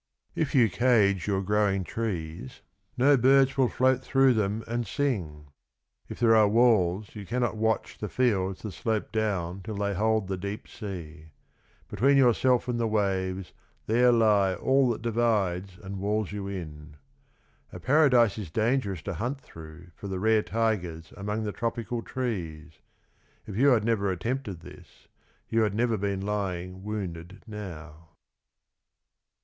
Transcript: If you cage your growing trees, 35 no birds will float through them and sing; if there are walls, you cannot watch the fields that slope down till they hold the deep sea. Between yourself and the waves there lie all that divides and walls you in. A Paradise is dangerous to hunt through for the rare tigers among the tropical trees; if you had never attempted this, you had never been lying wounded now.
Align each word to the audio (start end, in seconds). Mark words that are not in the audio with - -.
If 0.33 0.55
you 0.55 0.67
cage 0.67 1.27
your 1.27 1.43
growing 1.43 1.83
trees, 1.83 2.61
35 2.97 2.97
no 2.97 3.17
birds 3.17 3.55
will 3.55 3.67
float 3.69 4.01
through 4.01 4.33
them 4.33 4.63
and 4.65 4.87
sing; 4.87 5.49
if 6.09 6.19
there 6.19 6.35
are 6.35 6.47
walls, 6.47 7.13
you 7.15 7.23
cannot 7.23 7.55
watch 7.55 7.99
the 7.99 8.09
fields 8.09 8.63
that 8.63 8.71
slope 8.71 9.11
down 9.11 9.61
till 9.61 9.75
they 9.75 9.93
hold 9.93 10.25
the 10.27 10.37
deep 10.37 10.67
sea. 10.67 11.27
Between 11.87 12.17
yourself 12.17 12.67
and 12.67 12.79
the 12.79 12.87
waves 12.87 13.53
there 13.85 14.11
lie 14.11 14.55
all 14.55 14.89
that 14.89 15.03
divides 15.03 15.77
and 15.77 15.99
walls 15.99 16.31
you 16.31 16.47
in. 16.47 16.97
A 17.71 17.79
Paradise 17.79 18.39
is 18.39 18.49
dangerous 18.49 19.03
to 19.03 19.13
hunt 19.13 19.39
through 19.39 19.89
for 19.93 20.07
the 20.07 20.17
rare 20.19 20.41
tigers 20.41 21.13
among 21.15 21.43
the 21.43 21.51
tropical 21.51 22.01
trees; 22.01 22.79
if 23.45 23.55
you 23.55 23.67
had 23.67 23.83
never 23.85 24.09
attempted 24.09 24.61
this, 24.61 25.07
you 25.47 25.61
had 25.61 25.75
never 25.75 25.95
been 25.95 26.21
lying 26.21 26.83
wounded 26.83 27.43
now. 27.45 28.09